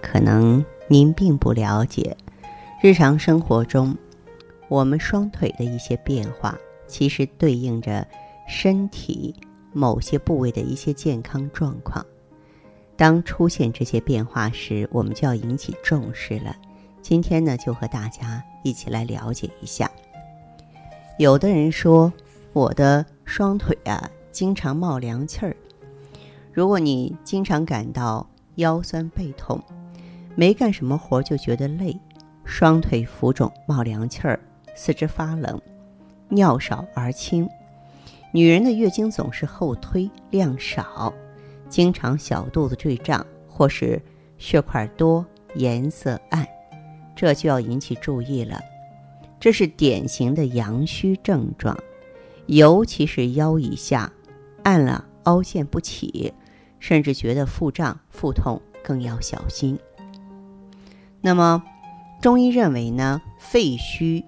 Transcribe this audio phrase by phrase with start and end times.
[0.00, 2.16] 可能您并不了解，
[2.82, 3.96] 日常生活中，
[4.68, 8.06] 我们双腿的一些变化，其实对应着
[8.48, 9.34] 身体
[9.72, 12.04] 某些部位的一些健康状况。
[12.96, 16.56] 当出现这些变化时，我们就要引起重视了。
[17.00, 19.90] 今天呢，就和大家一起来了解一下。
[21.18, 22.12] 有的人说，
[22.52, 25.56] 我的双腿啊，经常冒凉气儿。
[26.52, 29.62] 如果你经常感到腰酸背痛，
[30.38, 31.98] 没干什么活就觉得累，
[32.44, 34.38] 双腿浮肿、冒凉气儿、
[34.76, 35.60] 四肢发冷、
[36.28, 37.48] 尿少而轻。
[38.32, 41.12] 女人的月经总是后推、量少，
[41.68, 44.00] 经常小肚子坠胀，或是
[44.36, 46.46] 血块多、颜色暗，
[47.16, 48.60] 这就要引起注意了。
[49.40, 51.76] 这是典型的阳虚症状，
[52.46, 54.12] 尤其是腰以下，
[54.62, 56.32] 暗了、凹陷不起，
[56.78, 59.76] 甚至觉得腹胀、腹痛，更要小心。
[61.28, 61.62] 那么，
[62.22, 64.24] 中医认为呢，肺虚、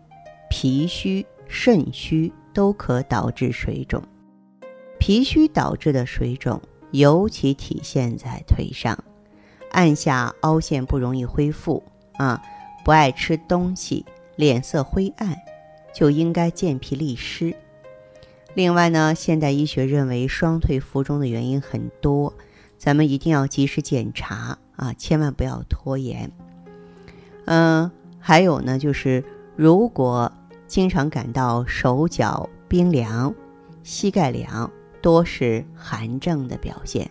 [0.51, 4.03] 脾虚、肾虚都可导致水肿。
[4.99, 9.03] 脾虚导致的水肿，尤其体现在腿上，
[9.71, 11.83] 按下凹陷不容易恢复
[12.19, 12.43] 啊，
[12.85, 14.05] 不爱吃东西，
[14.37, 15.35] 脸色灰暗，
[15.95, 17.57] 就应该健脾利湿。
[18.53, 22.35] 另外呢，现代医学认为双腿浮肿的原因很多，
[22.77, 26.31] 咱们一定要及时检查啊，千万不要拖延。
[27.47, 29.25] 嗯，还有呢，就是
[29.57, 30.31] 如果
[30.67, 33.35] 经常感到手脚冰凉、
[33.83, 34.71] 膝盖凉，
[35.03, 37.11] 多是寒症的表现。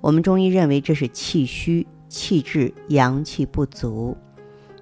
[0.00, 4.16] 我们中医认为这是气虚、气滞、阳气不足。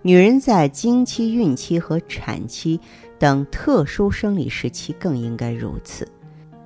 [0.02, 2.78] 女人在经期、孕期和产期
[3.18, 6.06] 等特殊生理时期更应该如此，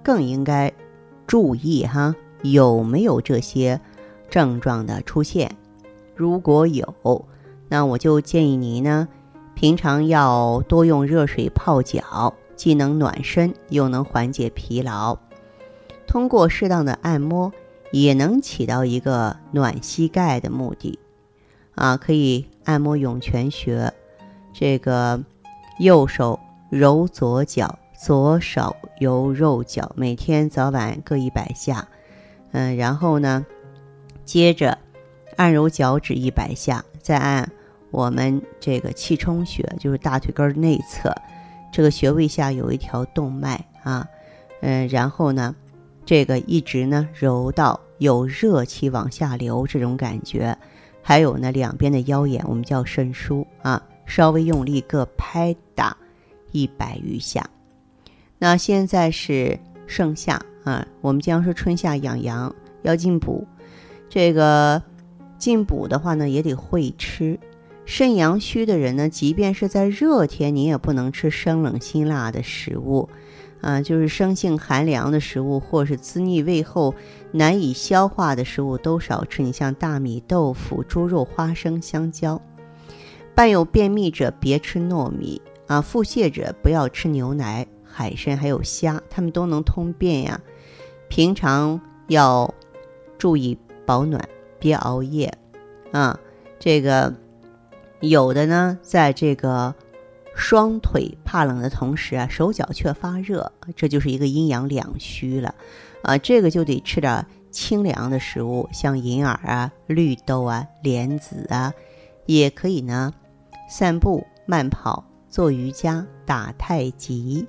[0.02, 0.72] 更应该
[1.24, 3.80] 注意哈有没有这些
[4.28, 5.54] 症状的出现。
[6.16, 6.84] 如果有，
[7.68, 9.08] 那我就建议您呢，
[9.54, 15.18] 平常要多用热水泡脚，既能暖身，又能缓解疲劳。
[16.06, 17.52] 通过适当的按摩，
[17.92, 20.98] 也能起到一个暖膝盖的目的。
[21.74, 23.92] 啊，可以按摩涌泉穴，
[24.52, 25.22] 这个
[25.78, 26.40] 右手
[26.70, 31.86] 揉左脚，左手揉右脚，每天早晚各一百下。
[32.52, 33.44] 嗯，然后呢，
[34.24, 34.78] 接着
[35.36, 37.52] 按揉脚趾一百下，再按。
[37.90, 41.14] 我们这个气冲穴就是大腿根内侧，
[41.72, 44.06] 这个穴位下有一条动脉啊，
[44.60, 45.54] 嗯，然后呢，
[46.04, 50.56] 这个一直呢揉到有热气往下流这种感觉，
[51.02, 55.96] 还有呢两边的腰眼，我们叫肾腧啊，稍微用力各拍打
[56.52, 57.48] 一百余下。
[58.38, 63.46] 那现在是盛夏啊，我们经常说春夏养阳要进补，
[64.08, 64.82] 这个
[65.38, 67.38] 进补的话呢也得会吃。
[67.88, 73.08] 肾阳虚的人呢，即便是在热天，你也不能吃生冷辛辣的食物，
[73.62, 76.94] 啊，就是生性寒凉的食物，或是滋腻胃后
[77.32, 79.42] 难以消化的食物都少吃。
[79.42, 82.38] 你像大米、豆腐、猪肉、花生、香蕉。
[83.34, 90.38] 伴有便秘者别吃糯米啊，腹泻者不要吃牛奶、海参还有虾，它们都能通便呀。
[91.08, 92.54] 平常要
[93.16, 93.56] 注意
[93.86, 94.28] 保暖，
[94.58, 95.32] 别熬夜
[95.90, 96.20] 啊，
[96.58, 97.14] 这个。
[98.00, 99.74] 有的呢，在这个
[100.36, 105.54] 双腿怕冷的同时啊，手脚却发热，这就是一个阴阳两虚了，
[106.02, 111.74] 啊，这个就得吃点清凉的食物，像银耳啊、绿豆啊、莲子啊，
[112.26, 113.12] 也可以呢，
[113.68, 117.44] 散步、慢跑、做瑜伽、打太极。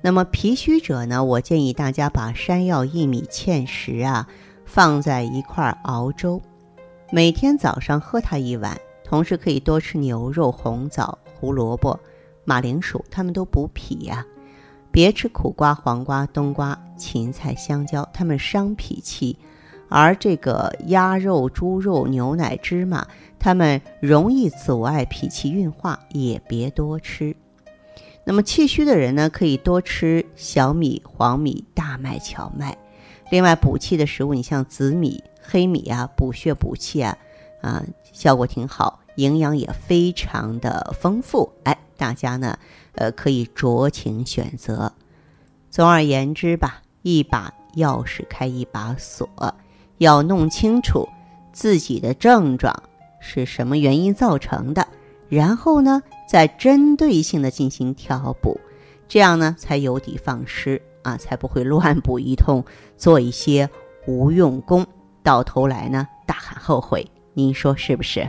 [0.00, 4.28] 那么脾虚者呢，我建议大家把山药、薏米、芡实啊
[4.64, 6.40] 放在一块熬粥，
[7.10, 8.78] 每天早上喝它一碗。
[9.12, 12.00] 同时可以多吃牛肉、红枣、胡萝卜、
[12.46, 14.24] 马铃薯，它们都补脾呀。
[14.90, 19.38] 别吃苦瓜、黄瓜、冬瓜、芹菜、香蕉，它们伤脾气。
[19.90, 23.06] 而这个鸭肉、猪肉、牛奶、芝麻，
[23.38, 27.36] 它们容易阻碍脾气运化，也别多吃。
[28.24, 32.78] 那么气虚的人呢，可以多吃小米、黄米、大麦、荞麦。
[33.28, 37.18] 另外补气的食物，你像紫米、黑米啊，补血补气啊。
[37.60, 37.80] 啊，
[38.12, 41.52] 效果挺好，营养也非常的丰富。
[41.64, 42.58] 哎，大家呢，
[42.94, 44.92] 呃，可以酌情选择。
[45.70, 49.28] 总而言之吧，一把钥匙开一把锁，
[49.98, 51.08] 要弄清楚
[51.52, 52.74] 自己的症状
[53.20, 54.86] 是什么原因造成的，
[55.28, 58.60] 然后呢，再针对性的进行调补，
[59.08, 62.62] 这样呢，才有的放矢啊，才不会乱补一通，
[62.96, 63.68] 做一些
[64.06, 64.86] 无用功，
[65.22, 67.10] 到头来呢，大喊后悔。
[67.32, 68.28] 您说是不是？